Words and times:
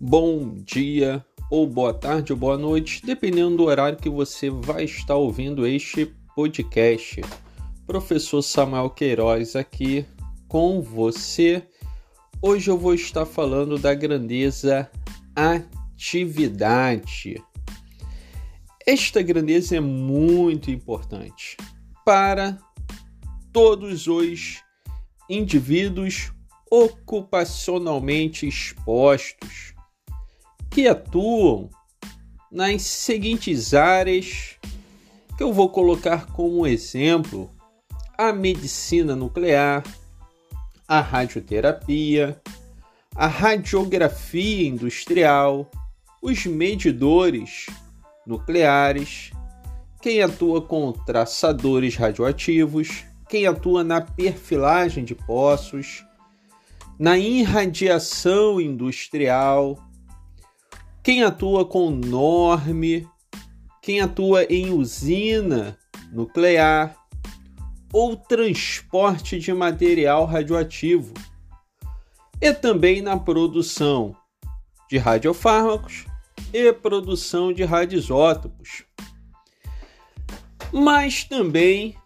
bom 0.00 0.54
dia, 0.64 1.24
ou 1.50 1.66
boa 1.66 1.92
tarde, 1.92 2.32
ou 2.32 2.38
boa 2.38 2.56
noite, 2.56 3.04
dependendo 3.04 3.56
do 3.56 3.64
horário 3.64 3.98
que 3.98 4.08
você 4.08 4.48
vai 4.48 4.84
estar 4.84 5.16
ouvindo 5.16 5.66
este 5.66 6.06
podcast. 6.36 7.20
Professor 7.84 8.40
Samuel 8.42 8.90
Queiroz 8.90 9.56
aqui 9.56 10.06
com 10.46 10.80
você. 10.80 11.66
Hoje 12.40 12.70
eu 12.70 12.78
vou 12.78 12.94
estar 12.94 13.26
falando 13.26 13.76
da 13.76 13.92
grandeza 13.92 14.88
atividade. 15.34 17.42
Esta 18.86 19.20
grandeza 19.20 19.76
é 19.76 19.80
muito 19.80 20.70
importante 20.70 21.56
para 22.04 22.56
todos 23.52 24.06
os 24.06 24.62
indivíduos 25.28 26.30
ocupacionalmente 26.70 28.46
expostos 28.46 29.76
que 30.70 30.86
atuam 30.86 31.70
nas 32.50 32.82
seguintes 32.82 33.74
áreas 33.74 34.56
que 35.36 35.42
eu 35.42 35.52
vou 35.52 35.68
colocar 35.68 36.26
como 36.26 36.66
exemplo: 36.66 37.50
a 38.16 38.32
medicina 38.32 39.14
nuclear, 39.14 39.84
a 40.86 41.00
radioterapia, 41.00 42.40
a 43.14 43.26
radiografia 43.26 44.66
industrial, 44.66 45.70
os 46.20 46.44
medidores 46.46 47.66
nucleares, 48.26 49.30
quem 50.00 50.22
atua 50.22 50.62
com 50.62 50.92
traçadores 50.92 51.96
radioativos, 51.96 53.04
quem 53.28 53.46
atua 53.46 53.84
na 53.84 54.00
perfilagem 54.00 55.04
de 55.04 55.14
poços, 55.14 56.04
na 56.98 57.16
irradiação 57.16 58.60
industrial, 58.60 59.78
quem 61.08 61.22
atua 61.22 61.64
com 61.64 61.88
norme, 61.88 63.08
quem 63.80 63.98
atua 64.02 64.44
em 64.44 64.70
usina 64.70 65.78
nuclear 66.12 66.98
ou 67.90 68.14
transporte 68.14 69.38
de 69.38 69.50
material 69.54 70.26
radioativo, 70.26 71.14
e 72.38 72.52
também 72.52 73.00
na 73.00 73.16
produção 73.18 74.14
de 74.86 74.98
radiofármacos 74.98 76.04
e 76.52 76.70
produção 76.74 77.54
de 77.54 77.64
radioisótopos, 77.64 78.84
mas 80.70 81.24
também 81.24 81.96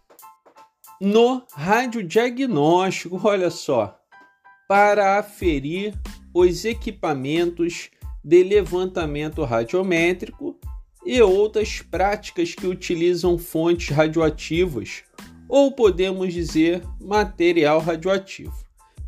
no 1.00 1.44
radiodiagnóstico, 1.52 3.20
olha 3.24 3.50
só, 3.50 3.98
para 4.68 5.18
aferir 5.18 5.92
os 6.32 6.64
equipamentos 6.64 7.90
de 8.24 8.42
levantamento 8.42 9.42
radiométrico 9.44 10.56
e 11.04 11.20
outras 11.20 11.82
práticas 11.82 12.54
que 12.54 12.66
utilizam 12.66 13.36
fontes 13.36 13.88
radioativas, 13.88 15.02
ou 15.48 15.72
podemos 15.72 16.32
dizer 16.32 16.82
material 17.00 17.80
radioativo. 17.80 18.54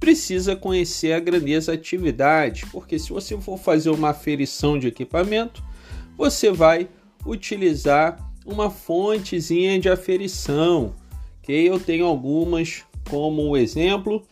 Precisa 0.01 0.57
conhecer 0.57 1.12
a 1.12 1.20
grandeza 1.20 1.73
atividade, 1.73 2.67
porque 2.73 2.98
se 2.98 3.11
você 3.11 3.41
for 3.41 3.59
fazer 3.59 3.91
uma 3.91 4.11
aferição 4.11 4.79
de 4.79 4.89
equipamento, 4.89 5.62
você 6.17 6.51
vai 6.51 6.89
utilizar 7.25 8.19
uma 8.45 8.69
fontezinha 8.69 9.79
de 9.79 9.89
aferição, 9.89 10.95
que 11.42 11.53
eu 11.53 11.79
tenho 11.79 12.05
algumas 12.05 12.83
como 13.09 13.57
exemplo 13.57 14.27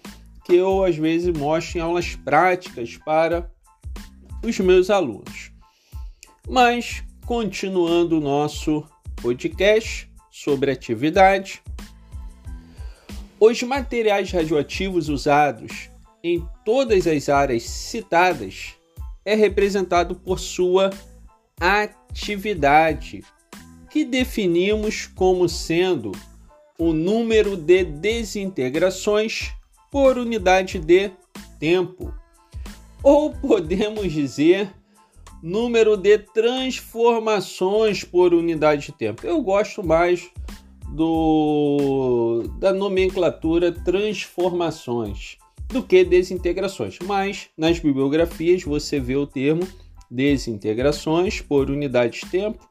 que 0.44 0.54
eu 0.54 0.84
às 0.84 0.96
vezes 0.96 1.36
mostro 1.36 1.78
em 1.78 1.80
aulas 1.80 2.16
práticas 2.16 2.96
para 2.96 3.50
os 4.42 4.58
meus 4.58 4.90
alunos. 4.90 5.52
Mas, 6.48 7.04
continuando 7.24 8.18
o 8.18 8.20
nosso 8.20 8.84
podcast 9.16 10.10
sobre 10.30 10.70
atividade, 10.70 11.62
os 13.38 13.62
materiais 13.62 14.30
radioativos 14.30 15.08
usados 15.08 15.88
em 16.22 16.46
todas 16.64 17.06
as 17.06 17.28
áreas 17.28 17.62
citadas 17.64 18.74
é 19.24 19.34
representado 19.34 20.14
por 20.14 20.38
sua 20.38 20.90
atividade, 21.60 23.24
que 23.90 24.04
definimos 24.04 25.06
como 25.06 25.48
sendo 25.48 26.12
o 26.78 26.92
número 26.92 27.56
de 27.56 27.84
desintegrações 27.84 29.52
por 29.90 30.18
unidade 30.18 30.78
de 30.78 31.10
tempo 31.60 32.12
ou 33.02 33.30
podemos 33.30 34.12
dizer 34.12 34.70
número 35.42 35.96
de 35.96 36.18
transformações 36.18 38.04
por 38.04 38.32
unidade 38.32 38.86
de 38.86 38.92
tempo. 38.92 39.26
Eu 39.26 39.42
gosto 39.42 39.82
mais 39.82 40.30
do 40.88 42.44
da 42.58 42.72
nomenclatura 42.72 43.72
transformações 43.72 45.38
do 45.68 45.82
que 45.82 46.04
desintegrações, 46.04 46.98
mas 47.04 47.48
nas 47.56 47.78
bibliografias 47.78 48.62
você 48.62 49.00
vê 49.00 49.16
o 49.16 49.26
termo 49.26 49.66
desintegrações 50.10 51.40
por 51.40 51.70
unidade 51.70 52.20
de 52.20 52.26
tempo, 52.26 52.68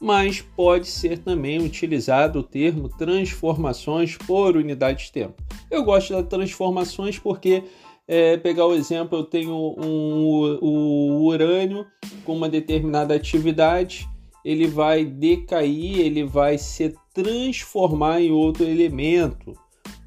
mas 0.00 0.40
pode 0.40 0.86
ser 0.86 1.18
também 1.18 1.60
utilizado 1.60 2.38
o 2.38 2.42
termo 2.42 2.88
transformações 2.88 4.16
por 4.16 4.56
unidade 4.56 5.04
de 5.04 5.12
tempo. 5.12 5.34
Eu 5.70 5.84
gosto 5.84 6.14
das 6.14 6.26
transformações 6.26 7.18
porque 7.18 7.64
é, 8.08 8.38
pegar 8.38 8.66
o 8.66 8.74
exemplo, 8.74 9.18
eu 9.18 9.24
tenho 9.24 9.54
um, 9.54 10.58
o 10.62 11.24
urânio 11.26 11.86
com 12.24 12.34
uma 12.34 12.48
determinada 12.48 13.14
atividade, 13.14 14.08
ele 14.42 14.66
vai 14.66 15.04
decair, 15.04 15.98
ele 15.98 16.24
vai 16.24 16.56
se 16.56 16.94
transformar 17.12 18.22
em 18.22 18.30
outro 18.30 18.64
elemento, 18.64 19.52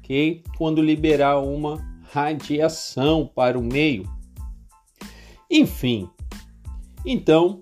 ok? 0.00 0.42
Quando 0.58 0.82
liberar 0.82 1.38
uma 1.38 1.80
radiação 2.10 3.30
para 3.32 3.56
o 3.56 3.62
meio. 3.62 4.04
Enfim, 5.48 6.08
então, 7.06 7.60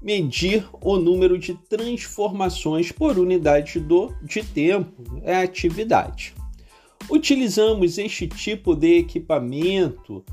medir 0.00 0.68
o 0.80 0.98
número 0.98 1.36
de 1.36 1.54
transformações 1.54 2.92
por 2.92 3.18
unidade 3.18 3.80
do, 3.80 4.14
de 4.22 4.44
tempo 4.44 5.20
é 5.24 5.36
atividade. 5.36 6.34
Utilizamos 7.10 7.98
este 7.98 8.26
tipo 8.26 8.74
de 8.74 8.98
equipamento 8.98 10.24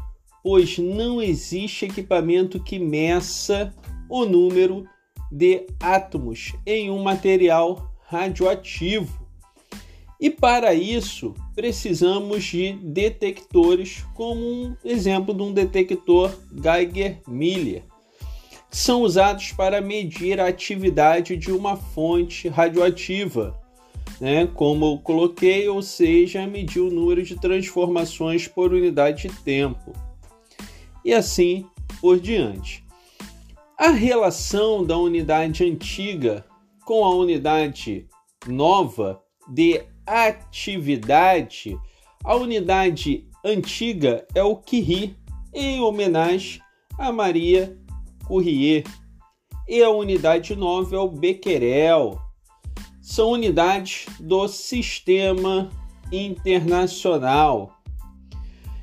pois 0.45 0.77
não 0.77 1.19
existe 1.19 1.85
equipamento 1.85 2.59
que 2.59 2.77
meça 2.77 3.73
o 4.07 4.25
número 4.25 4.87
de 5.31 5.65
átomos 5.79 6.53
em 6.63 6.91
um 6.91 7.01
material 7.01 7.91
radioativo. 8.05 9.25
E 10.21 10.29
para 10.29 10.71
isso, 10.75 11.33
precisamos 11.55 12.43
de 12.43 12.73
detectores, 12.73 14.05
como 14.13 14.39
um 14.39 14.77
exemplo 14.85 15.33
de 15.33 15.41
um 15.41 15.51
detector 15.51 16.31
Geiger-Miller, 16.53 17.81
são 18.69 19.01
usados 19.01 19.51
para 19.51 19.81
medir 19.81 20.39
a 20.39 20.47
atividade 20.47 21.35
de 21.35 21.51
uma 21.51 21.75
fonte 21.75 22.47
radioativa 22.47 23.59
né, 24.19 24.47
como 24.47 24.85
eu 24.85 24.97
coloquei, 24.99 25.67
ou 25.67 25.81
seja, 25.81 26.47
medir 26.47 26.79
o 26.79 26.89
número 26.89 27.23
de 27.23 27.35
transformações 27.35 28.47
por 28.47 28.73
unidade 28.73 29.27
de 29.27 29.35
tempo. 29.41 29.93
E 31.03 31.13
assim 31.13 31.65
por 31.99 32.19
diante. 32.19 32.83
A 33.77 33.89
relação 33.89 34.85
da 34.85 34.97
unidade 34.97 35.63
antiga 35.63 36.45
com 36.85 37.03
a 37.03 37.13
unidade 37.13 38.07
nova 38.47 39.21
de 39.47 39.83
atividade, 40.05 41.77
a 42.23 42.35
unidade 42.35 43.27
antiga 43.43 44.25
é 44.33 44.43
o 44.43 44.55
Curie, 44.55 45.15
em 45.53 45.81
homenagem 45.81 46.61
a 46.97 47.11
Maria 47.11 47.77
Curie, 48.25 48.83
e 49.67 49.81
a 49.81 49.89
unidade 49.89 50.55
nova 50.55 50.95
é 50.95 50.99
o 50.99 51.09
Becquerel, 51.09 52.19
são 53.05 53.29
unidades 53.29 54.07
do 54.19 54.47
sistema 54.47 55.69
internacional. 56.11 57.79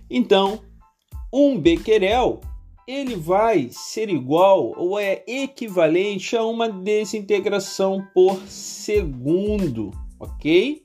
Então, 0.08 0.60
um 1.32 1.58
becquerel 1.58 2.40
ele 2.86 3.16
vai 3.16 3.68
ser 3.72 4.08
igual 4.08 4.74
ou 4.76 4.96
é 4.96 5.24
equivalente 5.26 6.36
a 6.36 6.44
uma 6.44 6.68
desintegração 6.68 8.06
por 8.14 8.36
segundo, 8.46 9.90
ok? 10.20 10.84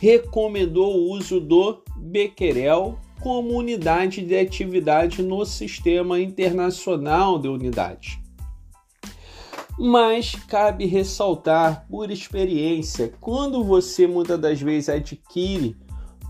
recomendou 0.00 0.96
o 0.96 1.12
uso 1.12 1.38
do 1.38 1.82
becquerel 1.94 2.98
como 3.20 3.50
unidade 3.50 4.22
de 4.22 4.34
atividade 4.34 5.22
no 5.22 5.44
sistema 5.44 6.18
internacional 6.18 7.38
de 7.38 7.46
unidades. 7.46 8.18
Mas 9.78 10.36
cabe 10.48 10.86
ressaltar, 10.86 11.86
por 11.90 12.10
experiência, 12.10 13.12
quando 13.20 13.62
você 13.62 14.06
muitas 14.06 14.40
das 14.40 14.62
vezes 14.62 14.88
adquire 14.88 15.76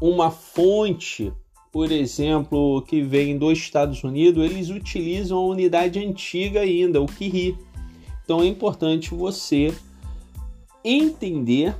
uma 0.02 0.32
fonte, 0.32 1.32
por 1.70 1.92
exemplo, 1.92 2.82
que 2.82 3.02
vem 3.02 3.38
dos 3.38 3.56
Estados 3.56 4.02
Unidos, 4.02 4.44
eles 4.44 4.68
utilizam 4.68 5.38
a 5.38 5.46
unidade 5.46 6.00
antiga 6.00 6.62
ainda, 6.62 7.00
o 7.00 7.06
KIRI. 7.06 7.56
Então 8.24 8.42
é 8.42 8.46
importante 8.46 9.14
você 9.14 9.72
entender 10.88 11.76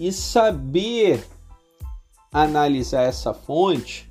e 0.00 0.10
saber 0.10 1.24
analisar 2.32 3.02
essa 3.02 3.34
fonte 3.34 4.10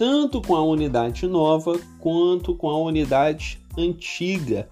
tanto 0.00 0.40
com 0.40 0.56
a 0.56 0.62
unidade 0.62 1.26
nova 1.26 1.78
quanto 1.98 2.54
com 2.54 2.70
a 2.70 2.78
unidade 2.78 3.60
antiga. 3.76 4.66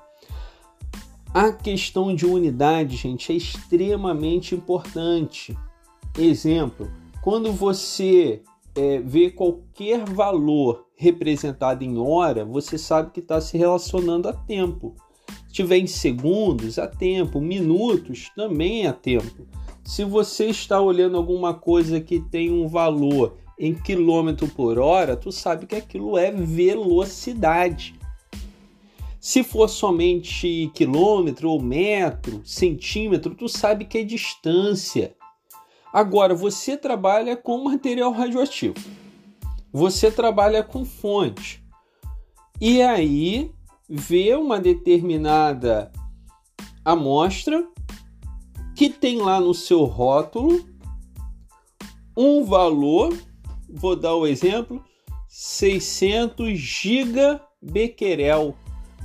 A 1.35 1.53
questão 1.53 2.15
de 2.15 2.25
unidade, 2.25 2.97
gente, 2.97 3.31
é 3.31 3.37
extremamente 3.37 4.55
importante. 4.55 5.55
Exemplo, 6.19 6.91
quando 7.21 7.53
você 7.53 8.43
é, 8.75 9.01
vê 9.01 9.31
qualquer 9.31 10.03
valor 10.07 10.87
representado 10.97 11.85
em 11.85 11.99
hora, 11.99 12.47
você 12.47 12.79
sabe 12.79 13.11
que 13.11 13.21
está 13.21 13.39
se 13.39 13.59
relacionando 13.59 14.31
a 14.31 14.33
tempo. 14.33 14.97
Tiver 15.59 15.79
em 15.79 15.89
segundos, 15.89 16.79
a 16.79 16.87
tempo. 16.87 17.41
Minutos 17.41 18.31
também 18.37 18.87
é 18.87 18.93
tempo. 18.93 19.45
Se 19.83 20.05
você 20.05 20.47
está 20.47 20.81
olhando 20.81 21.17
alguma 21.17 21.53
coisa 21.53 22.01
que 22.01 22.21
tem 22.21 22.49
um 22.49 22.69
valor 22.69 23.37
em 23.59 23.75
quilômetro 23.75 24.47
por 24.47 24.79
hora, 24.79 25.17
tu 25.17 25.33
sabe 25.33 25.67
que 25.67 25.75
aquilo 25.75 26.17
é 26.17 26.31
velocidade. 26.31 27.97
Se 29.19 29.43
for 29.43 29.67
somente 29.67 30.71
quilômetro 30.77 31.51
ou 31.51 31.61
metro, 31.61 32.41
centímetro, 32.45 33.35
tu 33.35 33.49
sabe 33.49 33.85
que 33.85 33.99
é 33.99 34.05
distância. 34.05 35.17
Agora, 35.93 36.37
você 36.37 36.77
trabalha 36.77 37.37
com 37.37 37.65
material 37.65 38.13
radioativo. 38.13 38.77
Você 39.73 40.09
trabalha 40.09 40.63
com 40.63 40.85
fonte. 40.85 41.61
E 42.61 42.81
aí 42.81 43.58
vê 43.89 44.35
uma 44.35 44.61
determinada 44.61 45.91
amostra 46.85 47.67
que 48.77 48.89
tem 48.89 49.19
lá 49.19 49.41
no 49.41 49.55
seu 49.55 49.85
rótulo 49.85 50.65
um 52.17 52.45
valor 52.45 53.17
vou 53.69 53.95
dar 53.95 54.15
o 54.15 54.27
exemplo, 54.27 54.83
600 55.29 56.59
gigabecquerel. 56.59 58.57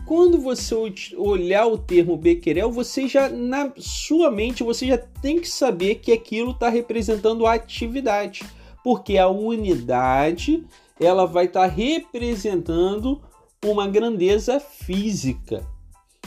Quando 0.06 0.40
você 0.40 0.76
olhar 1.18 1.66
o 1.66 1.78
termo 1.78 2.18
becquerel, 2.18 2.70
você 2.72 3.08
já 3.08 3.30
na 3.30 3.72
sua 3.78 4.30
mente 4.30 4.62
você 4.64 4.88
já 4.88 4.98
tem 4.98 5.40
que 5.40 5.48
saber 5.48 5.96
que 5.96 6.12
aquilo 6.12 6.52
está 6.52 6.68
representando 6.68 7.46
a 7.46 7.54
atividade, 7.54 8.44
porque 8.84 9.18
a 9.18 9.30
unidade 9.30 10.66
ela 11.00 11.26
vai 11.26 11.46
estar 11.46 11.70
tá 11.70 11.74
representando 11.74 13.22
uma 13.64 13.88
grandeza 13.88 14.60
física. 14.60 15.66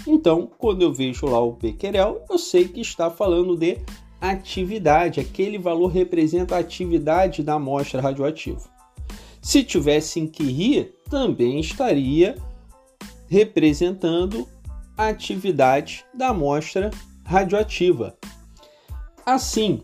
Então, 0.06 0.48
quando 0.58 0.82
eu 0.82 0.92
vejo 0.92 1.26
lá 1.26 1.40
o 1.40 1.52
becquerel, 1.52 2.24
eu 2.30 2.38
sei 2.38 2.68
que 2.68 2.80
está 2.80 3.10
falando 3.10 3.56
de 3.56 3.78
atividade. 4.20 5.20
Aquele 5.20 5.58
valor 5.58 5.88
representa 5.88 6.56
a 6.56 6.60
atividade 6.60 7.42
da 7.42 7.54
amostra 7.54 8.00
radioativa. 8.00 8.62
Se 9.42 9.62
tivesse 9.62 10.18
em 10.18 10.26
Curie, 10.26 10.92
também 11.08 11.60
estaria 11.60 12.36
representando 13.28 14.46
a 14.96 15.08
atividade 15.08 16.04
da 16.14 16.28
amostra 16.28 16.90
radioativa. 17.24 18.16
Assim, 19.24 19.82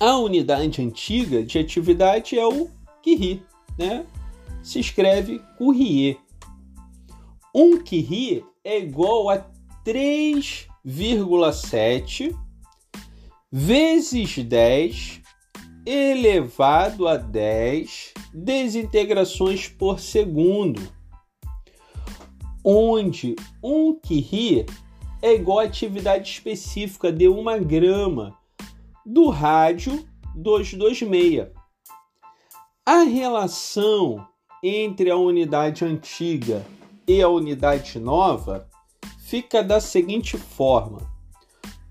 a 0.00 0.16
unidade 0.16 0.82
antiga 0.82 1.42
de 1.42 1.58
atividade 1.58 2.38
é 2.38 2.46
o 2.46 2.68
Curie, 3.02 3.42
né? 3.78 4.04
Se 4.62 4.80
escreve 4.80 5.40
Curie. 5.56 6.18
Um 7.54 7.76
Curie 7.76 8.42
é 8.64 8.78
igual 8.78 9.28
a 9.28 9.44
3,7 9.84 12.34
vezes 13.50 14.38
10 14.38 15.20
elevado 15.84 17.06
a 17.06 17.18
10 17.18 18.14
desintegrações 18.32 19.68
por 19.68 20.00
segundo, 20.00 20.80
onde 22.64 23.36
1 23.62 24.00
Curie 24.00 24.64
é 25.20 25.34
igual 25.34 25.58
à 25.58 25.64
atividade 25.64 26.30
específica 26.30 27.12
de 27.12 27.28
1 27.28 27.64
grama 27.64 28.34
do 29.04 29.28
rádio 29.28 30.08
226. 30.34 31.48
A 32.86 33.02
relação 33.02 34.26
entre 34.62 35.10
a 35.10 35.18
unidade 35.18 35.84
antiga 35.84 36.64
e 37.12 37.22
a 37.22 37.28
unidade 37.28 37.98
nova 37.98 38.66
fica 39.18 39.62
da 39.62 39.80
seguinte 39.80 40.38
forma: 40.38 41.00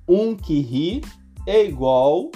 1 0.07 0.37
Curie 0.37 1.01
é 1.45 1.63
igual 1.63 2.31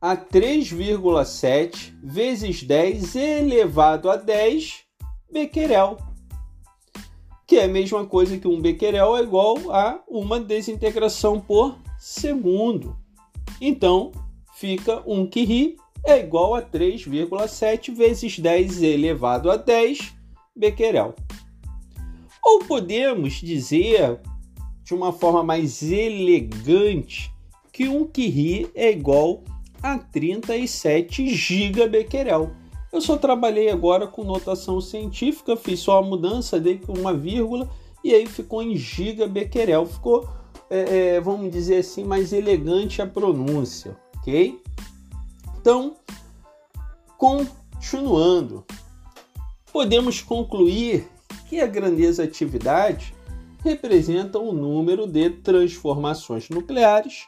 a 0.00 0.16
3,7 0.16 1.92
vezes 2.02 2.62
10 2.62 3.16
elevado 3.16 4.10
a 4.10 4.16
10 4.16 4.84
becquerel, 5.30 5.98
que 7.46 7.56
é 7.56 7.64
a 7.64 7.68
mesma 7.68 8.06
coisa 8.06 8.38
que 8.38 8.48
um 8.48 8.60
becquerel 8.60 9.16
é 9.16 9.22
igual 9.22 9.56
a 9.70 10.00
uma 10.08 10.40
desintegração 10.40 11.38
por 11.38 11.76
segundo. 11.98 12.96
Então, 13.60 14.10
fica 14.54 15.02
1 15.06 15.26
Curie 15.26 15.76
é 16.02 16.18
igual 16.18 16.54
a 16.54 16.62
3,7 16.62 17.94
vezes 17.94 18.38
10 18.38 18.82
elevado 18.82 19.50
a 19.50 19.56
10 19.56 20.14
becquerel. 20.56 21.14
Ou 22.42 22.60
podemos 22.60 23.34
dizer 23.34 24.20
de 24.84 24.94
uma 24.94 25.12
forma 25.12 25.42
mais 25.42 25.82
elegante 25.82 27.32
que 27.72 27.88
um 27.88 28.06
Curie 28.06 28.70
é 28.74 28.90
igual 28.90 29.42
a 29.82 29.98
37 29.98 31.28
gigabecquerel. 31.34 32.50
Eu 32.92 33.00
só 33.00 33.16
trabalhei 33.16 33.70
agora 33.70 34.06
com 34.06 34.24
notação 34.24 34.80
científica, 34.80 35.56
fiz 35.56 35.80
só 35.80 35.98
a 35.98 36.02
mudança, 36.02 36.58
dei 36.58 36.80
uma 36.88 37.14
vírgula 37.14 37.70
e 38.02 38.12
aí 38.12 38.26
ficou 38.26 38.62
em 38.62 38.76
gigabecquerel. 38.76 39.86
Ficou, 39.86 40.28
é, 40.68 41.14
é, 41.16 41.20
vamos 41.20 41.50
dizer 41.52 41.76
assim, 41.76 42.02
mais 42.04 42.32
elegante 42.32 43.00
a 43.00 43.06
pronúncia, 43.06 43.96
ok? 44.18 44.60
Então, 45.60 45.94
continuando, 47.16 48.64
podemos 49.72 50.20
concluir 50.20 51.08
que 51.50 51.60
a 51.60 51.66
grandeza 51.66 52.22
atividade 52.22 53.12
representa 53.64 54.38
o 54.38 54.52
número 54.52 55.04
de 55.04 55.30
transformações 55.30 56.48
nucleares 56.48 57.26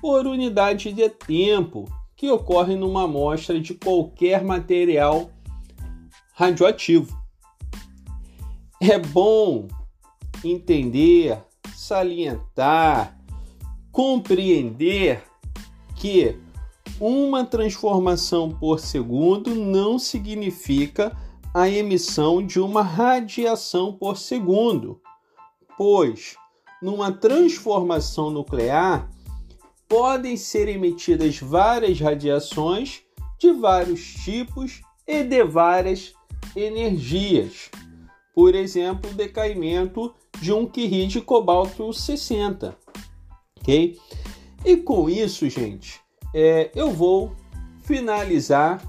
por 0.00 0.28
unidade 0.28 0.92
de 0.92 1.08
tempo 1.08 1.86
que 2.14 2.30
ocorre 2.30 2.76
numa 2.76 3.02
amostra 3.02 3.60
de 3.60 3.74
qualquer 3.74 4.44
material 4.44 5.28
radioativo. 6.34 7.20
É 8.80 8.96
bom 8.96 9.66
entender, 10.44 11.42
salientar, 11.74 13.18
compreender 13.90 15.24
que 15.96 16.38
uma 17.00 17.44
transformação 17.44 18.52
por 18.52 18.78
segundo 18.78 19.52
não 19.56 19.98
significa 19.98 21.10
a 21.54 21.68
emissão 21.68 22.44
de 22.44 22.60
uma 22.60 22.82
radiação 22.82 23.92
por 23.92 24.16
segundo, 24.16 25.00
pois 25.76 26.36
numa 26.82 27.10
transformação 27.10 28.30
nuclear 28.30 29.10
podem 29.88 30.36
ser 30.36 30.68
emitidas 30.68 31.38
várias 31.38 31.98
radiações 31.98 33.02
de 33.38 33.52
vários 33.52 34.14
tipos 34.14 34.82
e 35.06 35.24
de 35.24 35.42
várias 35.44 36.12
energias. 36.54 37.70
Por 38.34 38.54
exemplo, 38.54 39.10
o 39.10 39.14
decaimento 39.14 40.14
de 40.40 40.52
um 40.52 40.66
Curie 40.66 41.06
de 41.06 41.20
cobalto 41.20 41.92
60. 41.92 42.76
Ok? 43.58 43.98
E 44.64 44.76
com 44.76 45.08
isso, 45.08 45.48
gente, 45.48 46.00
é, 46.34 46.70
eu 46.74 46.90
vou 46.92 47.32
finalizar 47.82 48.82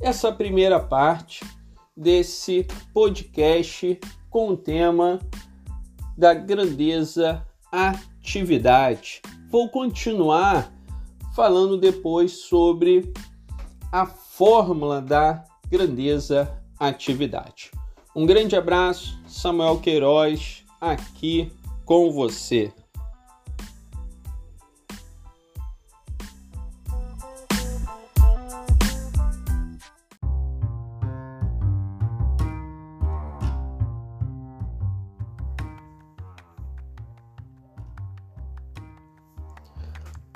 essa 0.00 0.30
primeira 0.30 0.78
parte 0.78 1.44
desse 1.96 2.66
podcast 2.92 3.98
com 4.30 4.50
o 4.50 4.56
tema 4.56 5.20
da 6.16 6.34
grandeza 6.34 7.46
atividade. 7.70 9.20
Vou 9.50 9.68
continuar 9.68 10.72
falando 11.34 11.78
depois 11.78 12.32
sobre 12.32 13.12
a 13.90 14.06
fórmula 14.06 15.00
da 15.00 15.44
grandeza, 15.68 16.58
atividade. 16.78 17.70
Um 18.14 18.26
grande 18.26 18.56
abraço, 18.56 19.18
Samuel 19.26 19.78
Queiroz, 19.78 20.64
aqui 20.80 21.50
com 21.84 22.10
você. 22.10 22.72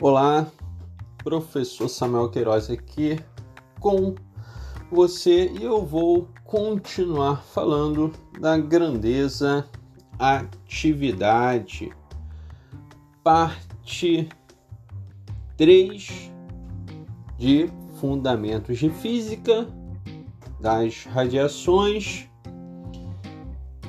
Olá, 0.09 0.47
professor 1.25 1.89
Samuel 1.89 2.29
Queiroz 2.29 2.71
aqui 2.71 3.19
com 3.81 4.15
você 4.89 5.49
e 5.49 5.65
eu 5.65 5.85
vou 5.85 6.29
continuar 6.45 7.43
falando 7.43 8.13
da 8.41 8.57
grandeza 8.57 9.69
atividade. 10.17 11.91
Parte 13.25 14.29
3 15.57 16.31
de 17.37 17.69
Fundamentos 17.99 18.79
de 18.79 18.89
Física 18.89 19.67
das 20.61 21.05
Radiações. 21.07 22.29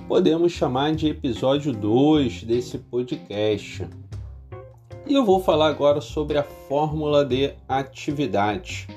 Podemos 0.08 0.52
chamar 0.52 0.96
de 0.96 1.10
episódio 1.10 1.72
2 1.72 2.42
desse 2.42 2.80
podcast. 2.80 3.88
E 5.10 5.14
eu 5.14 5.24
vou 5.24 5.42
falar 5.42 5.70
agora 5.70 6.02
sobre 6.02 6.38
a 6.38 6.44
fórmula 6.44 7.24
de 7.24 7.54
atividade. 7.66 8.90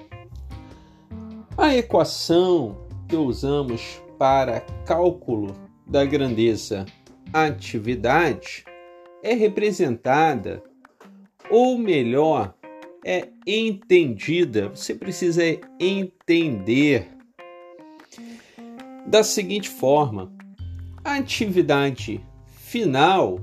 A 1.56 1.76
equação 1.76 2.76
que 3.08 3.14
usamos 3.14 4.02
para 4.18 4.60
cálculo 4.84 5.54
da 5.86 6.04
grandeza 6.04 6.84
atividade 7.32 8.64
é 9.22 9.34
representada, 9.34 10.60
ou 11.48 11.78
melhor, 11.78 12.54
é 13.04 13.28
entendida. 13.46 14.68
Você 14.70 14.96
precisa 14.96 15.42
entender 15.78 17.08
da 19.06 19.22
seguinte 19.22 19.68
forma: 19.68 20.32
a 21.04 21.14
atividade 21.14 22.20
final 22.46 23.38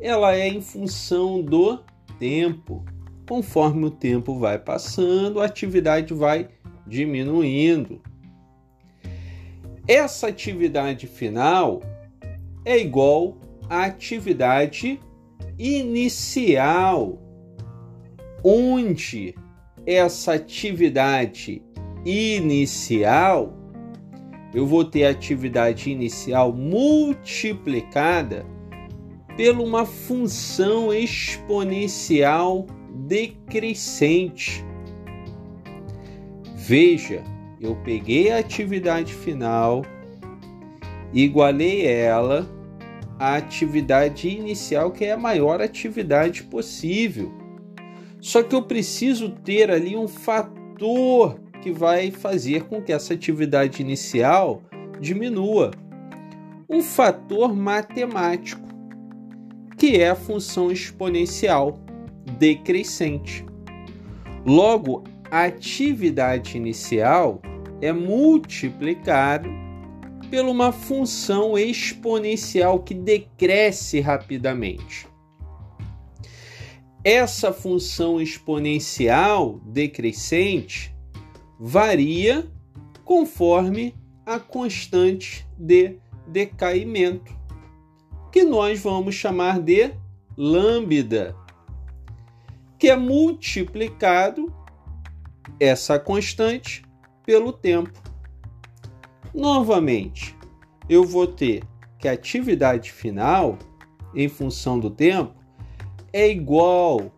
ela 0.00 0.34
é 0.34 0.48
em 0.48 0.60
função 0.60 1.42
do 1.42 1.80
tempo. 2.18 2.84
Conforme 3.28 3.86
o 3.86 3.90
tempo 3.90 4.38
vai 4.38 4.58
passando, 4.58 5.40
a 5.40 5.46
atividade 5.46 6.12
vai 6.12 6.48
diminuindo. 6.86 8.00
Essa 9.88 10.28
atividade 10.28 11.06
final 11.06 11.82
é 12.64 12.78
igual 12.78 13.36
à 13.68 13.84
atividade 13.84 15.00
inicial, 15.58 17.18
onde 18.42 19.34
essa 19.86 20.34
atividade 20.34 21.62
inicial 22.04 23.54
eu 24.54 24.66
vou 24.66 24.84
ter 24.84 25.04
a 25.04 25.10
atividade 25.10 25.90
inicial 25.90 26.52
multiplicada 26.52 28.46
pela 29.36 29.62
uma 29.62 29.84
função 29.84 30.92
exponencial 30.92 32.66
decrescente. 33.06 34.64
Veja, 36.54 37.22
eu 37.60 37.76
peguei 37.84 38.30
a 38.30 38.38
atividade 38.38 39.12
final, 39.12 39.82
igualei 41.12 41.86
ela 41.86 42.48
à 43.18 43.36
atividade 43.36 44.28
inicial, 44.28 44.90
que 44.90 45.04
é 45.04 45.12
a 45.12 45.18
maior 45.18 45.60
atividade 45.60 46.44
possível. 46.44 47.32
Só 48.20 48.42
que 48.42 48.54
eu 48.54 48.62
preciso 48.62 49.30
ter 49.30 49.70
ali 49.70 49.96
um 49.96 50.08
fator 50.08 51.38
que 51.60 51.70
vai 51.70 52.10
fazer 52.10 52.64
com 52.64 52.80
que 52.80 52.92
essa 52.92 53.14
atividade 53.14 53.82
inicial 53.82 54.62
diminua. 55.00 55.70
Um 56.68 56.82
fator 56.82 57.54
matemático 57.54 58.73
que 59.84 60.00
é 60.00 60.08
a 60.08 60.16
função 60.16 60.72
exponencial 60.72 61.78
decrescente. 62.38 63.44
Logo, 64.46 65.04
a 65.30 65.42
atividade 65.44 66.56
inicial 66.56 67.42
é 67.82 67.92
multiplicado 67.92 69.46
por 70.30 70.46
uma 70.46 70.72
função 70.72 71.58
exponencial 71.58 72.78
que 72.78 72.94
decresce 72.94 74.00
rapidamente. 74.00 75.06
Essa 77.04 77.52
função 77.52 78.18
exponencial 78.18 79.60
decrescente 79.66 80.96
varia 81.60 82.50
conforme 83.04 83.94
a 84.24 84.38
constante 84.38 85.46
de 85.58 85.98
decaimento 86.26 87.43
que 88.34 88.42
nós 88.42 88.80
vamos 88.80 89.14
chamar 89.14 89.60
de 89.60 89.92
lambda, 90.36 91.36
que 92.76 92.90
é 92.90 92.96
multiplicado 92.96 94.52
essa 95.60 96.00
constante 96.00 96.82
pelo 97.24 97.52
tempo. 97.52 97.92
Novamente, 99.32 100.34
eu 100.88 101.04
vou 101.04 101.28
ter 101.28 101.62
que 101.96 102.08
a 102.08 102.12
atividade 102.12 102.90
final, 102.90 103.56
em 104.12 104.28
função 104.28 104.80
do 104.80 104.90
tempo, 104.90 105.36
é 106.12 106.28
igual 106.28 107.12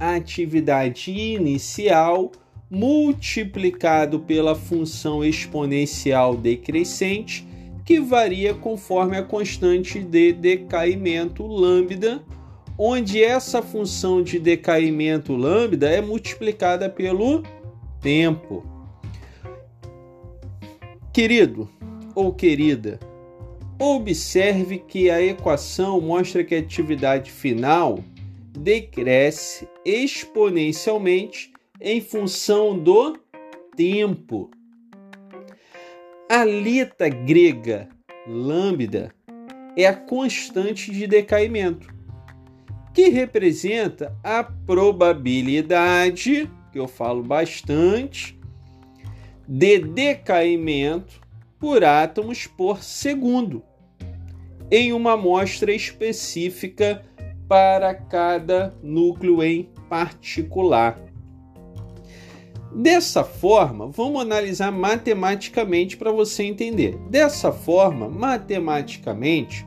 à 0.00 0.14
atividade 0.14 1.10
inicial 1.10 2.32
multiplicado 2.70 4.20
pela 4.20 4.54
função 4.54 5.22
exponencial 5.22 6.34
decrescente 6.34 7.46
que 7.84 7.98
varia 8.00 8.54
conforme 8.54 9.16
a 9.16 9.22
constante 9.22 10.00
de 10.00 10.32
decaimento 10.32 11.46
lambda, 11.46 12.22
onde 12.78 13.22
essa 13.22 13.60
função 13.60 14.22
de 14.22 14.38
decaimento 14.38 15.34
lambda 15.34 15.88
é 15.88 16.00
multiplicada 16.00 16.88
pelo 16.88 17.42
tempo. 18.00 18.64
Querido 21.12 21.68
ou 22.14 22.32
querida, 22.32 22.98
observe 23.78 24.78
que 24.78 25.10
a 25.10 25.20
equação 25.20 26.00
mostra 26.00 26.44
que 26.44 26.54
a 26.54 26.58
atividade 26.58 27.30
final 27.30 27.98
decresce 28.56 29.68
exponencialmente 29.84 31.52
em 31.80 32.00
função 32.00 32.78
do 32.78 33.18
tempo. 33.76 34.50
A 36.34 36.44
letra 36.44 37.10
grega 37.10 37.90
lambda 38.26 39.14
é 39.76 39.84
a 39.84 39.94
constante 39.94 40.90
de 40.90 41.06
decaimento, 41.06 41.94
que 42.94 43.10
representa 43.10 44.16
a 44.24 44.42
probabilidade, 44.42 46.50
que 46.72 46.78
eu 46.78 46.88
falo 46.88 47.22
bastante, 47.22 48.40
de 49.46 49.78
decaimento 49.78 51.20
por 51.60 51.84
átomos 51.84 52.46
por 52.46 52.82
segundo, 52.82 53.62
em 54.70 54.94
uma 54.94 55.12
amostra 55.12 55.70
específica 55.70 57.04
para 57.46 57.94
cada 57.94 58.74
núcleo 58.82 59.42
em 59.42 59.68
particular. 59.86 60.98
Dessa 62.74 63.22
forma, 63.22 63.88
vamos 63.88 64.22
analisar 64.22 64.72
matematicamente 64.72 65.96
para 65.96 66.10
você 66.10 66.44
entender. 66.44 66.96
Dessa 67.10 67.52
forma, 67.52 68.08
matematicamente, 68.08 69.66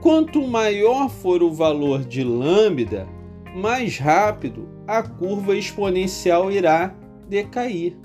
quanto 0.00 0.44
maior 0.46 1.08
for 1.08 1.44
o 1.44 1.52
valor 1.52 2.04
de 2.04 2.24
lambda, 2.24 3.06
mais 3.54 3.98
rápido 3.98 4.68
a 4.86 5.00
curva 5.00 5.56
exponencial 5.56 6.50
irá 6.50 6.92
decair. 7.28 7.96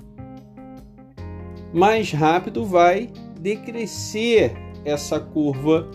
Mais 1.74 2.12
rápido 2.12 2.64
vai 2.64 3.10
decrescer 3.40 4.52
essa 4.84 5.18
curva 5.18 5.88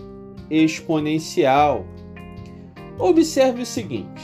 exponencial. 0.49 1.85
Observe 2.99 3.61
o 3.61 3.65
seguinte: 3.65 4.21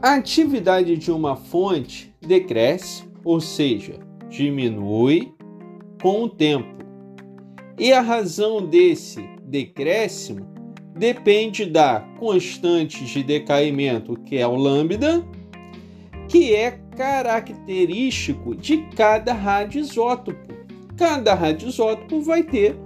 a 0.00 0.14
atividade 0.14 0.96
de 0.96 1.12
uma 1.12 1.36
fonte 1.36 2.09
decresce, 2.20 3.04
ou 3.24 3.40
seja, 3.40 3.98
diminui 4.28 5.32
com 6.00 6.24
o 6.24 6.28
tempo. 6.28 6.76
E 7.78 7.92
a 7.92 8.00
razão 8.00 8.66
desse 8.66 9.22
decréscimo 9.42 10.46
depende 10.94 11.64
da 11.64 12.00
constante 12.18 13.04
de 13.04 13.22
decaimento, 13.22 14.16
que 14.24 14.36
é 14.36 14.46
o 14.46 14.54
lambda, 14.54 15.26
que 16.28 16.54
é 16.54 16.78
característico 16.96 18.54
de 18.54 18.82
cada 18.94 19.32
radioisótopo. 19.32 20.38
cada 20.96 21.32
radioisótopo 21.32 22.20
vai 22.20 22.42
ter 22.42 22.76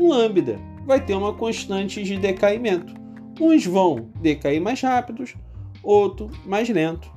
um 0.00 0.08
lambda, 0.08 0.58
vai 0.86 1.04
ter 1.04 1.14
uma 1.14 1.34
constante 1.34 2.02
de 2.04 2.16
decaimento. 2.16 2.94
Uns 3.40 3.66
vão 3.66 4.10
decair 4.20 4.60
mais 4.60 4.80
rápidos, 4.80 5.34
outro 5.82 6.30
mais 6.46 6.68
lento. 6.68 7.10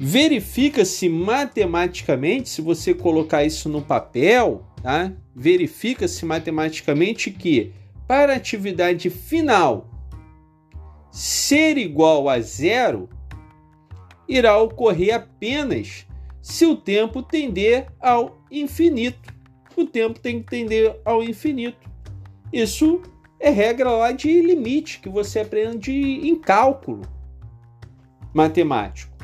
Verifica-se 0.00 1.08
matematicamente, 1.08 2.48
se 2.48 2.62
você 2.62 2.94
colocar 2.94 3.44
isso 3.44 3.68
no 3.68 3.82
papel, 3.82 4.64
tá? 4.80 5.12
verifica-se 5.34 6.24
matematicamente 6.24 7.32
que 7.32 7.72
para 8.06 8.32
a 8.32 8.36
atividade 8.36 9.10
final 9.10 9.90
ser 11.10 11.76
igual 11.76 12.28
a 12.28 12.38
zero, 12.38 13.08
irá 14.28 14.56
ocorrer 14.56 15.14
apenas 15.14 16.06
se 16.40 16.64
o 16.64 16.76
tempo 16.76 17.20
tender 17.20 17.88
ao 17.98 18.40
infinito. 18.50 19.34
O 19.76 19.84
tempo 19.84 20.20
tem 20.20 20.40
que 20.40 20.48
tender 20.48 20.96
ao 21.04 21.22
infinito. 21.24 21.88
Isso 22.52 23.02
é 23.40 23.50
regra 23.50 23.90
lá 23.90 24.12
de 24.12 24.40
limite 24.40 25.00
que 25.00 25.08
você 25.08 25.40
aprende 25.40 25.92
em 25.92 26.36
cálculo 26.36 27.02
matemático. 28.32 29.17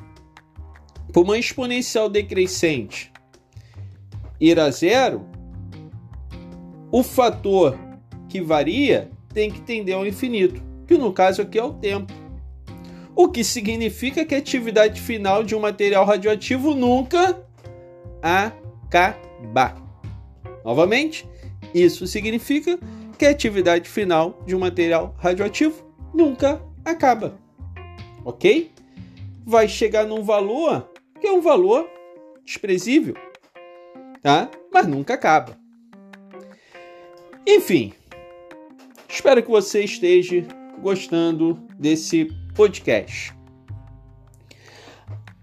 Por 1.14 1.23
uma 1.23 1.38
exponencial 1.38 2.09
decrescente 2.09 3.12
ir 4.40 4.59
a 4.59 4.68
zero, 4.68 5.25
o 6.90 7.04
fator 7.04 7.78
que 8.28 8.40
varia 8.40 9.09
tem 9.33 9.49
que 9.49 9.61
tender 9.61 9.94
ao 9.94 10.04
infinito, 10.04 10.61
que 10.88 10.99
no 10.99 11.12
caso 11.12 11.40
aqui 11.40 11.56
é 11.56 11.62
o 11.62 11.73
tempo. 11.73 12.12
O 13.14 13.28
que 13.28 13.44
significa 13.44 14.25
que 14.25 14.35
a 14.35 14.38
atividade 14.38 15.00
final 15.00 15.44
de 15.44 15.54
um 15.54 15.61
material 15.61 16.04
radioativo 16.04 16.75
nunca 16.75 17.40
acaba. 18.21 19.76
Novamente, 20.64 21.28
isso 21.73 22.09
significa 22.09 22.76
que 23.16 23.25
a 23.25 23.30
atividade 23.30 23.88
final 23.88 24.42
de 24.44 24.56
um 24.56 24.59
material 24.59 25.14
radioativo 25.16 25.80
nunca 26.12 26.61
acaba. 26.85 27.38
Ok? 28.25 28.73
Vai 29.47 29.68
chegar 29.68 30.04
num 30.06 30.25
valor 30.25 30.92
que 31.21 31.26
é 31.26 31.33
um 31.33 31.40
valor 31.40 31.88
desprezível, 32.44 33.14
tá? 34.23 34.50
Mas 34.73 34.87
nunca 34.87 35.14
acaba. 35.14 35.56
Enfim, 37.47 37.92
espero 39.09 39.42
que 39.42 39.50
você 39.50 39.85
esteja 39.85 40.47
gostando 40.80 41.54
desse 41.78 42.28
podcast. 42.54 43.35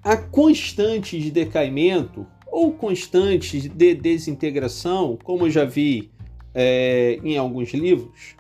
A 0.04 0.18
constante 0.18 1.20
de 1.20 1.30
decaimento 1.30 2.26
ou 2.48 2.74
constante 2.74 3.70
de 3.70 3.94
desintegração, 3.94 5.18
como 5.24 5.46
eu 5.46 5.52
já 5.52 5.64
vi 5.64 6.12
é, 6.54 7.20
em 7.24 7.38
alguns 7.38 7.72
livros, 7.74 8.36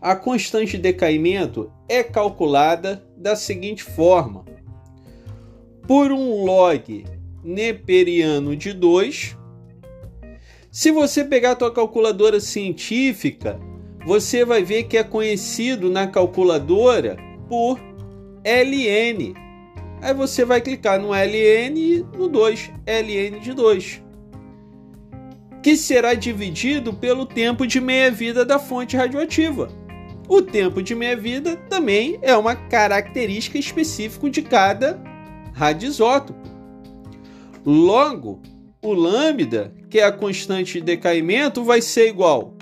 a 0.00 0.16
constante 0.16 0.72
de 0.72 0.82
decaimento 0.82 1.70
é 1.88 2.02
calculada 2.02 3.06
da 3.16 3.36
seguinte 3.36 3.84
forma: 3.84 4.44
por 5.86 6.12
um 6.12 6.44
log 6.44 7.04
neperiano 7.42 8.56
de 8.56 8.72
2. 8.72 9.36
Se 10.70 10.90
você 10.90 11.24
pegar 11.24 11.52
a 11.52 11.56
tua 11.56 11.72
calculadora 11.72 12.40
científica, 12.40 13.60
você 14.06 14.44
vai 14.44 14.62
ver 14.62 14.84
que 14.84 14.96
é 14.96 15.04
conhecido 15.04 15.90
na 15.90 16.06
calculadora 16.06 17.16
por 17.48 17.78
ln. 18.44 19.34
Aí 20.00 20.14
você 20.14 20.44
vai 20.44 20.60
clicar 20.60 21.00
no 21.00 21.14
ln 21.14 21.78
e 21.78 22.04
no 22.16 22.28
2, 22.28 22.70
ln 22.86 23.40
de 23.40 23.52
2, 23.52 24.02
que 25.62 25.76
será 25.76 26.14
dividido 26.14 26.92
pelo 26.92 27.26
tempo 27.26 27.66
de 27.66 27.80
meia-vida 27.80 28.44
da 28.44 28.58
fonte 28.58 28.96
radioativa. 28.96 29.68
O 30.28 30.40
tempo 30.40 30.82
de 30.82 30.94
meia-vida 30.94 31.56
também 31.68 32.18
é 32.22 32.36
uma 32.36 32.56
característica 32.56 33.58
específica 33.58 34.30
de 34.30 34.42
cada 34.42 35.11
radisótopo. 35.52 36.40
Logo, 37.64 38.40
o 38.82 38.92
lambda, 38.92 39.72
que 39.88 40.00
é 40.00 40.04
a 40.04 40.12
constante 40.12 40.80
de 40.80 40.86
decaimento, 40.86 41.62
vai 41.62 41.80
ser 41.80 42.08
igual 42.08 42.56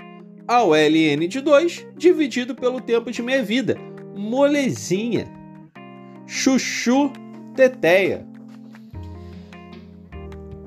ao 0.47 0.75
ln 0.75 1.27
de 1.27 1.41
2 1.41 1.87
dividido 1.97 2.53
pelo 2.53 2.79
tempo 2.81 3.09
de 3.09 3.19
meia-vida. 3.21 3.77
Molezinha. 4.15 5.25
Chuchu 6.27 7.11
teteia. 7.55 8.27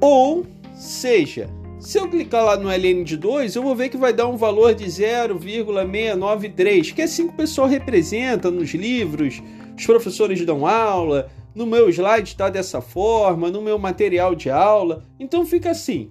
Ou 0.00 0.46
seja, 0.74 1.50
se 1.78 1.98
eu 1.98 2.08
clicar 2.08 2.44
lá 2.44 2.56
no 2.56 2.70
ln 2.70 3.04
de 3.04 3.16
2, 3.16 3.54
eu 3.54 3.62
vou 3.62 3.76
ver 3.76 3.90
que 3.90 3.96
vai 3.96 4.12
dar 4.12 4.26
um 4.26 4.36
valor 4.36 4.74
de 4.74 4.90
0,693, 4.90 6.90
que 6.92 7.02
é 7.02 7.04
assim 7.04 7.28
que 7.28 7.34
o 7.34 7.36
pessoal 7.36 7.68
representa 7.68 8.50
nos 8.50 8.74
livros, 8.74 9.40
os 9.76 9.86
professores 9.86 10.44
dão 10.44 10.66
aula, 10.66 11.30
no 11.54 11.66
meu 11.66 11.88
slide 11.88 12.28
está 12.28 12.48
dessa 12.50 12.80
forma, 12.80 13.50
no 13.50 13.62
meu 13.62 13.78
material 13.78 14.34
de 14.34 14.50
aula. 14.50 15.04
Então 15.18 15.46
fica 15.46 15.70
assim: 15.70 16.10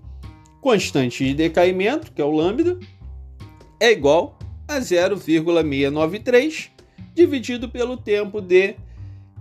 constante 0.62 1.26
de 1.26 1.34
decaimento, 1.34 2.12
que 2.12 2.22
é 2.22 2.26
o 2.26 2.32
lambda, 2.32 2.80
é 3.80 3.92
igual 3.92 4.38
a 4.68 4.80
0,693 4.80 6.72
dividido 7.14 7.70
pelo 7.70 7.98
tempo 7.98 8.42
de 8.42 8.76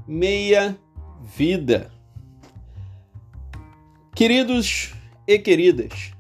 meia 0.07 0.77
vida. 1.37 1.91
Queridos 4.15 4.93
e 5.27 5.39
queridas, 5.39 6.13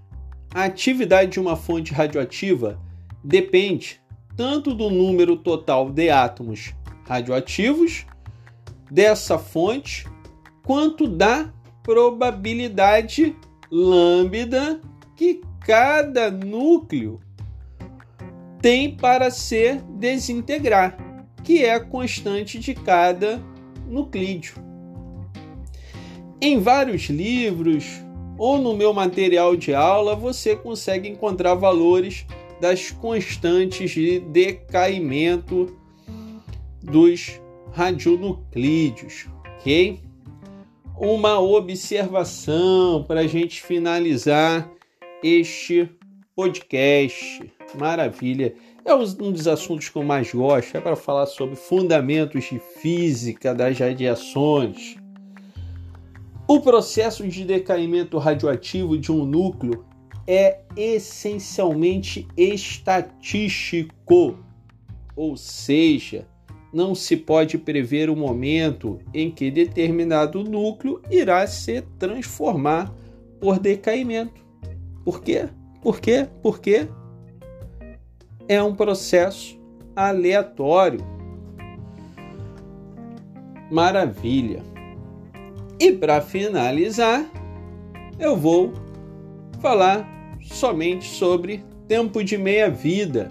a 0.54 0.64
atividade 0.64 1.32
de 1.32 1.40
uma 1.40 1.56
fonte 1.56 1.92
radioativa 1.92 2.80
depende 3.22 4.00
tanto 4.36 4.72
do 4.74 4.88
número 4.88 5.36
total 5.36 5.90
de 5.90 6.08
átomos 6.08 6.72
radioativos 7.04 8.06
dessa 8.90 9.38
fonte 9.38 10.06
quanto 10.62 11.08
da 11.08 11.52
probabilidade 11.82 13.36
lambda 13.70 14.80
que 15.16 15.40
cada 15.60 16.30
núcleo 16.30 17.20
tem 18.60 18.96
para 18.96 19.30
se 19.30 19.80
desintegrar, 19.98 20.96
que 21.42 21.64
é 21.64 21.74
a 21.74 21.80
constante 21.80 22.58
de 22.58 22.74
cada 22.74 23.42
nuclídeo. 23.88 24.54
Em 26.40 26.60
vários 26.60 27.02
livros 27.04 27.84
ou 28.38 28.58
no 28.58 28.76
meu 28.76 28.92
material 28.92 29.56
de 29.56 29.74
aula 29.74 30.14
você 30.14 30.54
consegue 30.54 31.08
encontrar 31.08 31.54
valores 31.54 32.26
das 32.60 32.90
constantes 32.90 33.90
de 33.90 34.20
decaimento 34.20 35.76
dos 36.82 37.40
radionuclídeos, 37.72 39.26
ok? 39.58 40.00
Uma 40.96 41.40
observação 41.40 43.04
para 43.06 43.20
a 43.20 43.26
gente 43.26 43.62
finalizar 43.62 44.70
este 45.22 45.88
podcast. 46.34 47.52
Maravilha! 47.78 48.54
É 48.84 48.92
um 48.94 49.30
dos 49.30 49.46
assuntos 49.46 49.88
que 49.88 49.96
eu 49.96 50.02
mais 50.02 50.32
gosto, 50.32 50.76
é 50.76 50.80
para 50.80 50.96
falar 50.96 51.26
sobre 51.26 51.54
fundamentos 51.54 52.42
de 52.44 52.58
física 52.58 53.54
das 53.54 53.78
radiações. 53.78 54.96
O 56.48 56.60
processo 56.60 57.28
de 57.28 57.44
decaimento 57.44 58.18
radioativo 58.18 58.98
de 58.98 59.12
um 59.12 59.24
núcleo 59.24 59.84
é 60.26 60.62
essencialmente 60.76 62.26
estatístico, 62.36 64.36
ou 65.14 65.36
seja, 65.36 66.26
não 66.72 66.94
se 66.94 67.16
pode 67.16 67.58
prever 67.58 68.08
o 68.08 68.16
momento 68.16 68.98
em 69.12 69.30
que 69.30 69.50
determinado 69.50 70.42
núcleo 70.42 71.02
irá 71.10 71.46
se 71.46 71.82
transformar 71.98 72.92
por 73.40 73.58
decaimento. 73.58 74.40
Por 75.04 75.22
quê? 75.22 75.48
Por 75.82 76.00
quê? 76.00 76.28
Por 76.42 76.60
quê? 76.60 76.88
É 78.48 78.62
um 78.62 78.74
processo 78.74 79.60
aleatório. 79.94 81.00
Maravilha. 83.70 84.62
E 85.78 85.92
para 85.92 86.20
finalizar, 86.20 87.28
eu 88.18 88.36
vou 88.36 88.72
falar 89.60 90.08
somente 90.40 91.08
sobre 91.08 91.64
tempo 91.88 92.22
de 92.22 92.38
meia-vida 92.38 93.30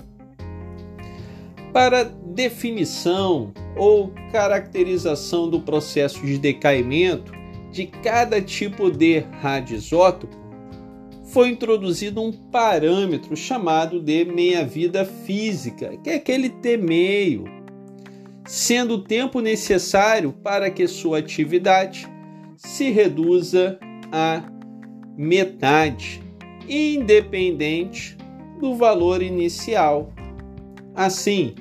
para 1.72 2.12
definição 2.34 3.54
ou 3.76 4.12
caracterização 4.32 5.50
do 5.50 5.60
processo 5.60 6.26
de 6.26 6.38
decaimento 6.38 7.32
de 7.72 7.86
cada 7.86 8.42
tipo 8.42 8.92
de 8.92 9.20
radisótopo, 9.42 10.36
foi 11.26 11.50
introduzido 11.50 12.22
um 12.22 12.32
parâmetro 12.32 13.36
chamado 13.38 14.02
de 14.02 14.26
meia-vida 14.26 15.06
física, 15.06 15.98
que 16.04 16.10
é 16.10 16.16
aquele 16.16 16.50
T 16.50 16.76
meio, 16.76 17.46
sendo 18.46 18.96
o 18.96 19.04
tempo 19.04 19.40
necessário 19.40 20.34
para 20.34 20.70
que 20.70 20.88
sua 20.88 21.20
atividade 21.20 22.08
se 22.58 22.92
reduza 22.92 23.80
a 24.12 24.44
metade. 25.18 26.22
independente 26.68 28.18
do 28.60 28.76
valor 28.76 29.22
inicial. 29.22 30.14
Assim, 30.96 31.56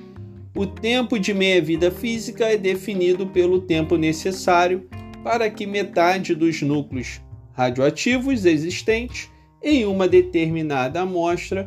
o 0.61 0.67
tempo 0.67 1.19
de 1.19 1.33
meia-vida 1.33 1.91
física 1.91 2.45
é 2.45 2.55
definido 2.55 3.27
pelo 3.27 3.63
tempo 3.63 3.97
necessário 3.97 4.87
para 5.25 5.49
que 5.49 5.67
metade 5.67 6.35
dos 6.35 6.61
núcleos 6.61 7.19
radioativos 7.55 8.45
existentes 8.45 9.31
em 9.63 9.87
uma 9.87 10.07
determinada 10.07 11.01
amostra 11.01 11.67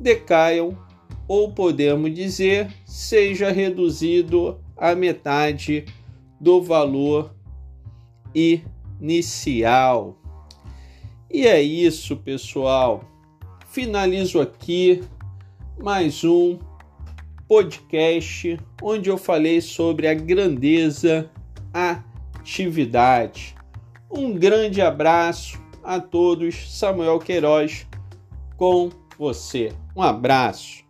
decaiam, 0.00 0.76
ou 1.28 1.52
podemos 1.52 2.12
dizer, 2.12 2.68
seja 2.84 3.52
reduzido 3.52 4.58
a 4.76 4.92
metade 4.92 5.84
do 6.40 6.60
valor 6.60 7.32
inicial. 8.34 10.18
E 11.30 11.46
é 11.46 11.62
isso, 11.62 12.16
pessoal. 12.16 13.04
Finalizo 13.68 14.40
aqui 14.40 15.00
mais 15.78 16.24
um 16.24 16.58
podcast 17.52 18.58
onde 18.80 19.10
eu 19.10 19.18
falei 19.18 19.60
sobre 19.60 20.08
a 20.08 20.14
grandeza 20.14 21.30
atividade. 22.34 23.54
Um 24.10 24.32
grande 24.32 24.80
abraço 24.80 25.62
a 25.84 26.00
todos. 26.00 26.78
Samuel 26.78 27.18
Queiroz 27.18 27.86
com 28.56 28.88
você. 29.18 29.70
Um 29.94 30.00
abraço. 30.00 30.81